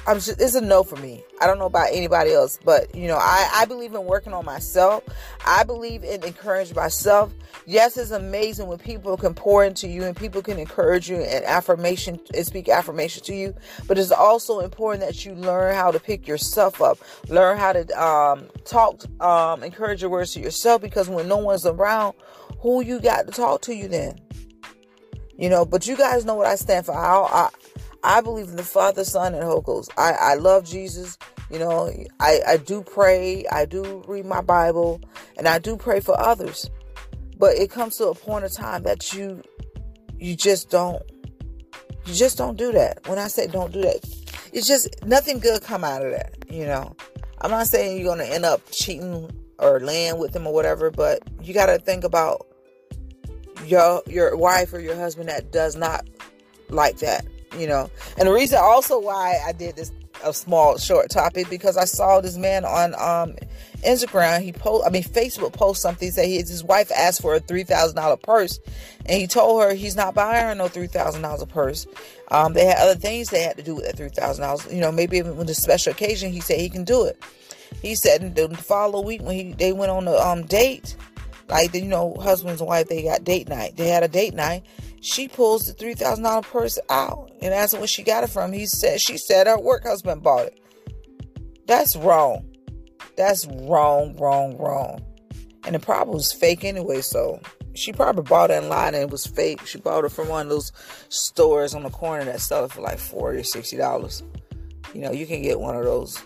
I'm 0.07 0.17
just, 0.17 0.39
it's 0.39 0.53
a 0.53 0.61
no 0.61 0.83
for 0.83 0.97
me. 0.97 1.23
I 1.41 1.47
don't 1.47 1.57
know 1.57 1.65
about 1.65 1.89
anybody 1.91 2.31
else, 2.31 2.59
but 2.63 2.93
you 2.93 3.07
know, 3.07 3.17
I, 3.17 3.49
I 3.53 3.65
believe 3.65 3.93
in 3.93 4.05
working 4.05 4.33
on 4.33 4.45
myself. 4.45 5.03
I 5.45 5.63
believe 5.63 6.03
in 6.03 6.23
encouraging 6.23 6.75
myself. 6.75 7.33
Yes, 7.65 7.97
it's 7.97 8.11
amazing 8.11 8.67
when 8.67 8.77
people 8.77 9.17
can 9.17 9.33
pour 9.33 9.65
into 9.65 9.87
you 9.87 10.03
and 10.03 10.15
people 10.15 10.43
can 10.43 10.59
encourage 10.59 11.09
you 11.09 11.17
and 11.17 11.43
affirmation 11.45 12.19
and 12.35 12.45
speak 12.45 12.69
affirmation 12.69 13.23
to 13.23 13.35
you. 13.35 13.55
But 13.87 13.97
it's 13.97 14.11
also 14.11 14.59
important 14.59 15.03
that 15.03 15.25
you 15.25 15.33
learn 15.33 15.73
how 15.73 15.89
to 15.89 15.99
pick 15.99 16.27
yourself 16.27 16.81
up, 16.81 16.99
learn 17.27 17.57
how 17.57 17.73
to 17.73 18.01
um, 18.01 18.45
talk, 18.63 19.03
um, 19.21 19.63
encourage 19.63 20.01
your 20.01 20.11
words 20.11 20.33
to 20.33 20.39
yourself 20.39 20.83
because 20.83 21.09
when 21.09 21.27
no 21.27 21.37
one's 21.37 21.65
around, 21.65 22.13
who 22.59 22.83
you 22.83 22.99
got 22.99 23.25
to 23.25 23.31
talk 23.31 23.61
to 23.63 23.75
you 23.75 23.87
then? 23.87 24.19
You 25.37 25.49
know, 25.49 25.65
but 25.65 25.87
you 25.87 25.97
guys 25.97 26.25
know 26.25 26.35
what 26.35 26.45
I 26.45 26.55
stand 26.55 26.85
for. 26.85 26.93
I, 26.93 27.47
I 27.47 27.49
I 28.05 28.21
believe 28.21 28.49
in 28.49 28.55
the 28.55 28.63
Father, 28.63 29.03
Son, 29.03 29.33
and 29.33 29.43
Holy 29.43 29.63
Ghost. 29.63 29.91
I, 29.97 30.11
I 30.11 30.33
love 30.35 30.63
Jesus. 30.63 31.17
You 31.49 31.57
know, 31.57 31.91
I, 32.19 32.39
I 32.47 32.57
do 32.57 32.83
pray, 32.83 33.45
I 33.51 33.65
do 33.65 34.03
read 34.07 34.27
my 34.27 34.41
Bible, 34.41 35.01
and 35.37 35.47
I 35.47 35.57
do 35.57 35.75
pray 35.75 35.99
for 35.99 36.19
others. 36.19 36.69
But 37.39 37.57
it 37.57 37.71
comes 37.71 37.97
to 37.97 38.07
a 38.07 38.15
point 38.15 38.45
of 38.45 38.53
time 38.53 38.83
that 38.83 39.13
you 39.13 39.41
you 40.19 40.35
just 40.35 40.69
don't 40.69 41.01
you 42.05 42.13
just 42.13 42.37
don't 42.37 42.57
do 42.57 42.71
that. 42.73 43.07
When 43.07 43.17
I 43.17 43.27
say 43.27 43.47
don't 43.47 43.73
do 43.73 43.81
that, 43.81 44.07
it's 44.53 44.67
just 44.67 45.03
nothing 45.03 45.39
good 45.39 45.63
come 45.63 45.83
out 45.83 46.05
of 46.05 46.11
that, 46.11 46.35
you 46.49 46.65
know. 46.65 46.95
I'm 47.41 47.51
not 47.51 47.67
saying 47.67 47.97
you're 47.97 48.15
gonna 48.15 48.29
end 48.29 48.45
up 48.45 48.61
cheating 48.71 49.31
or 49.57 49.79
laying 49.79 50.19
with 50.19 50.31
them 50.31 50.45
or 50.45 50.53
whatever, 50.53 50.91
but 50.91 51.23
you 51.41 51.55
gotta 51.55 51.79
think 51.79 52.03
about 52.03 52.45
your 53.65 54.03
your 54.05 54.37
wife 54.37 54.73
or 54.73 54.79
your 54.79 54.95
husband 54.95 55.27
that 55.27 55.51
does 55.51 55.75
not 55.75 56.07
like 56.69 56.99
that 56.99 57.25
you 57.59 57.67
know. 57.67 57.89
And 58.17 58.27
the 58.27 58.33
reason 58.33 58.59
also 58.61 58.99
why 58.99 59.39
I 59.45 59.51
did 59.51 59.75
this 59.75 59.91
a 60.23 60.33
small 60.33 60.77
short 60.77 61.09
topic 61.09 61.49
because 61.49 61.77
I 61.77 61.85
saw 61.85 62.21
this 62.21 62.37
man 62.37 62.65
on 62.65 62.93
um 62.95 63.35
Instagram. 63.83 64.41
He 64.41 64.51
post, 64.51 64.85
I 64.85 64.89
mean 64.89 65.03
Facebook 65.03 65.53
post 65.53 65.81
something. 65.81 66.09
Say 66.11 66.31
his 66.31 66.63
wife 66.63 66.91
asked 66.91 67.21
for 67.21 67.35
a 67.35 67.39
three 67.39 67.63
thousand 67.63 67.95
dollar 67.95 68.17
purse, 68.17 68.59
and 69.05 69.19
he 69.19 69.27
told 69.27 69.61
her 69.61 69.73
he's 69.73 69.95
not 69.95 70.15
buying 70.15 70.45
her 70.45 70.55
no 70.55 70.67
three 70.67 70.87
thousand 70.87 71.21
dollars 71.21 71.43
purse. 71.45 71.87
Um, 72.31 72.53
they 72.53 72.65
had 72.65 72.77
other 72.77 72.95
things 72.95 73.29
they 73.29 73.43
had 73.43 73.57
to 73.57 73.63
do 73.63 73.75
with 73.75 73.85
that 73.85 73.97
three 73.97 74.09
thousand 74.09 74.43
dollars. 74.43 74.67
You 74.71 74.81
know, 74.81 74.91
maybe 74.91 75.17
even 75.17 75.37
with 75.37 75.49
a 75.49 75.55
special 75.55 75.91
occasion, 75.91 76.31
he 76.31 76.39
said 76.39 76.59
he 76.59 76.69
can 76.69 76.83
do 76.83 77.05
it. 77.05 77.21
He 77.81 77.95
said 77.95 78.35
the 78.35 78.49
following 78.57 79.05
week 79.05 79.21
when 79.21 79.35
he 79.35 79.53
they 79.53 79.73
went 79.73 79.91
on 79.91 80.07
a 80.07 80.13
um 80.15 80.45
date, 80.45 80.95
like 81.49 81.73
you 81.73 81.85
know 81.85 82.15
husbands 82.15 82.61
and 82.61 82.67
wife 82.67 82.87
they 82.87 83.03
got 83.03 83.23
date 83.23 83.47
night. 83.47 83.75
They 83.75 83.87
had 83.87 84.03
a 84.03 84.07
date 84.07 84.33
night 84.33 84.63
she 85.05 85.27
pulls 85.27 85.67
the 85.67 85.73
three 85.73 85.93
thousand 85.93 86.23
dollar 86.23 86.41
purse 86.41 86.79
out 86.89 87.31
and 87.39 87.53
asks 87.53 87.73
him 87.73 87.79
where 87.79 87.87
she 87.87 88.01
got 88.01 88.23
it 88.23 88.29
from. 88.31 88.51
He 88.51 88.65
said 88.65 88.99
she 88.99 89.19
said 89.19 89.45
her 89.45 89.59
work 89.59 89.83
husband 89.83 90.23
bought 90.23 90.47
it. 90.47 90.59
That's 91.67 91.95
wrong. 91.95 92.49
That's 93.15 93.45
wrong, 93.45 94.15
wrong, 94.17 94.57
wrong. 94.57 95.03
And 95.63 95.75
the 95.75 95.79
problem 95.79 96.15
was 96.15 96.33
fake 96.33 96.63
anyway, 96.63 97.01
so 97.01 97.39
she 97.75 97.93
probably 97.93 98.23
bought 98.23 98.49
it 98.49 98.63
online 98.63 98.95
and 98.95 99.03
it 99.03 99.09
was 99.11 99.27
fake. 99.27 99.65
She 99.67 99.77
bought 99.77 100.05
it 100.05 100.11
from 100.11 100.27
one 100.27 100.47
of 100.47 100.49
those 100.49 100.71
stores 101.09 101.75
on 101.75 101.83
the 101.83 101.91
corner 101.91 102.25
that 102.25 102.41
sell 102.41 102.65
it 102.65 102.71
for 102.71 102.81
like 102.81 102.97
forty 102.97 103.39
or 103.39 103.43
sixty 103.43 103.77
dollars. 103.77 104.23
You 104.95 105.01
know, 105.01 105.11
you 105.11 105.27
can 105.27 105.43
get 105.43 105.59
one 105.59 105.75
of 105.75 105.83
those 105.83 106.19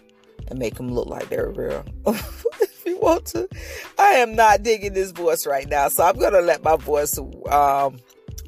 and 0.47 0.57
make 0.57 0.75
them 0.75 0.89
look 0.89 1.07
like 1.07 1.27
they're 1.27 1.49
real. 1.49 1.83
if 2.07 2.83
you 2.85 2.97
want 2.99 3.25
to, 3.27 3.49
I 3.97 4.11
am 4.11 4.35
not 4.35 4.63
digging 4.63 4.93
this 4.93 5.11
voice 5.11 5.45
right 5.45 5.67
now, 5.67 5.89
so 5.89 6.05
I'm 6.05 6.17
gonna 6.17 6.39
let 6.39 6.63
my 6.63 6.77
voice 6.77 7.17
um, 7.49 7.99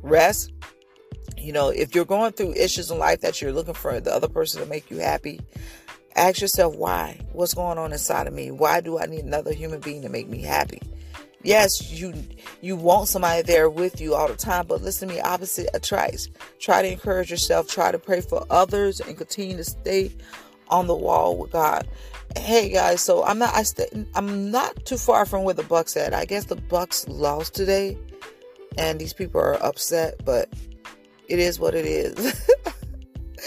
rest. 0.02 0.52
You 1.38 1.54
know, 1.54 1.70
if 1.70 1.96
you're 1.96 2.06
going 2.06 2.34
through 2.34 2.54
issues 2.54 2.92
in 2.92 3.00
life 3.00 3.22
that 3.22 3.42
you're 3.42 3.54
looking 3.54 3.74
for 3.74 4.00
the 4.00 4.14
other 4.14 4.28
person 4.28 4.62
to 4.62 4.68
make 4.68 4.92
you 4.92 4.98
happy, 4.98 5.40
ask 6.16 6.42
yourself 6.42 6.76
why. 6.76 7.20
What's 7.34 7.54
going 7.54 7.78
on 7.78 7.92
inside 7.92 8.28
of 8.28 8.34
me? 8.34 8.52
Why 8.52 8.82
do 8.82 9.00
I 9.00 9.06
need 9.06 9.24
another 9.26 9.54
human 9.54 9.80
being 9.80 10.02
to 10.04 10.10
make 10.10 10.28
me 10.28 10.42
happy? 10.42 10.82
Yes, 11.44 11.92
you 11.92 12.14
you 12.62 12.76
want 12.76 13.08
somebody 13.08 13.42
there 13.42 13.70
with 13.70 14.00
you 14.00 14.14
all 14.14 14.28
the 14.28 14.36
time, 14.36 14.68
but 14.68 14.84
listen 14.84 15.08
to 15.10 15.16
me, 15.16 15.22
opposite 15.22 15.70
attracts. 15.74 16.30
Try 16.60 16.84
to 16.84 16.92
encourage 16.92 17.32
yourself, 17.32 17.68
try 17.68 17.92
to 17.92 17.98
pray 17.98 18.22
for 18.22 18.46
others 18.52 19.00
and 19.00 19.18
continue 19.18 19.58
to 19.58 19.64
stay 19.64 20.12
on 20.68 20.86
the 20.86 20.96
wall 20.96 21.38
with 21.38 21.52
God. 21.52 21.88
Hey 22.38 22.70
guys, 22.70 23.02
so 23.02 23.24
I'm 23.24 23.40
not 23.40 23.56
I 23.56 23.64
st- 23.64 24.08
I'm 24.14 24.52
not 24.52 24.86
too 24.86 24.98
far 24.98 25.26
from 25.26 25.44
where 25.44 25.56
the 25.56 25.64
Bucs 25.64 25.98
at. 26.00 26.14
I 26.14 26.26
guess 26.26 26.46
the 26.46 26.56
Bucs 26.56 27.06
lost 27.08 27.56
today 27.56 27.98
and 28.78 29.00
these 29.00 29.14
people 29.14 29.42
are 29.42 29.62
upset, 29.64 30.24
but 30.26 30.50
it 31.28 31.40
is 31.40 31.60
what 31.60 31.76
it 31.76 31.86
is. 31.86 32.14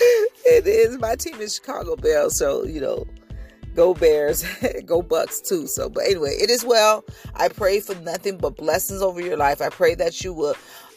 it 0.46 0.66
is 0.66 0.98
my 0.98 1.16
team 1.16 1.40
is 1.40 1.54
Chicago 1.54 1.96
Bears, 1.96 2.36
so 2.36 2.64
you 2.64 2.80
know 2.80 3.06
go 3.74 3.94
Bears, 3.94 4.42
go 4.86 5.02
Bucs 5.02 5.46
too. 5.46 5.66
So, 5.66 5.88
but 5.88 6.04
anyway, 6.04 6.36
it 6.40 6.50
is 6.50 6.64
well. 6.64 7.04
I 7.34 7.48
pray 7.48 7.80
for 7.80 7.94
nothing 7.96 8.38
but 8.38 8.56
blessings 8.56 9.02
over 9.02 9.20
your 9.20 9.36
life. 9.36 9.60
I 9.60 9.68
pray 9.68 9.94
that 9.96 10.22
you 10.22 10.32
will 10.32 10.54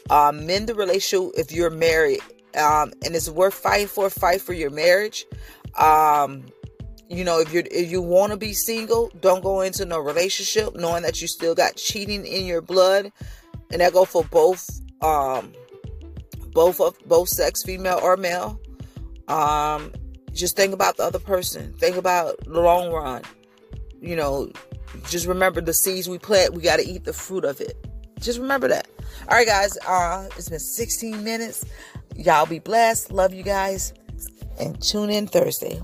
um, 0.09 0.45
mend 0.45 0.67
the 0.67 0.75
relationship 0.75 1.33
if 1.37 1.51
you're 1.51 1.69
married, 1.69 2.21
um, 2.55 2.93
and 3.03 3.15
it's 3.15 3.29
worth 3.29 3.53
fighting 3.53 3.87
for. 3.87 4.09
Fight 4.09 4.41
for 4.41 4.53
your 4.53 4.69
marriage. 4.69 5.25
Um, 5.77 6.45
you 7.09 7.23
know, 7.23 7.39
if 7.39 7.53
you 7.53 7.63
if 7.71 7.91
you 7.91 8.01
want 8.01 8.31
to 8.31 8.37
be 8.37 8.53
single, 8.53 9.11
don't 9.21 9.43
go 9.43 9.61
into 9.61 9.85
no 9.85 9.99
relationship 9.99 10.75
knowing 10.75 11.03
that 11.03 11.21
you 11.21 11.27
still 11.27 11.55
got 11.55 11.75
cheating 11.75 12.25
in 12.25 12.45
your 12.45 12.61
blood, 12.61 13.11
and 13.71 13.81
that 13.81 13.93
go 13.93 14.05
for 14.05 14.23
both 14.25 14.67
um 15.01 15.53
both 16.53 16.79
of 16.79 16.97
both 17.05 17.29
sex, 17.29 17.63
female 17.63 17.99
or 18.01 18.17
male. 18.17 18.59
Um, 19.27 19.91
just 20.33 20.55
think 20.55 20.73
about 20.73 20.97
the 20.97 21.03
other 21.03 21.19
person. 21.19 21.73
Think 21.73 21.97
about 21.97 22.37
the 22.45 22.61
long 22.61 22.91
run. 22.91 23.21
You 24.01 24.15
know, 24.15 24.51
just 25.07 25.27
remember 25.27 25.61
the 25.61 25.73
seeds 25.73 26.09
we 26.09 26.17
plant, 26.17 26.53
we 26.53 26.61
got 26.63 26.77
to 26.77 26.87
eat 26.87 27.03
the 27.03 27.13
fruit 27.13 27.45
of 27.45 27.61
it. 27.61 27.75
Just 28.19 28.39
remember 28.39 28.67
that. 28.69 28.87
All 29.29 29.37
right, 29.37 29.45
guys. 29.47 29.77
Uh, 29.87 30.27
it's 30.35 30.49
been 30.49 30.59
16 30.59 31.23
minutes. 31.23 31.63
Y'all 32.15 32.45
be 32.45 32.59
blessed. 32.59 33.11
Love 33.11 33.33
you 33.33 33.43
guys. 33.43 33.93
And 34.59 34.81
tune 34.81 35.11
in 35.11 35.27
Thursday. 35.27 35.79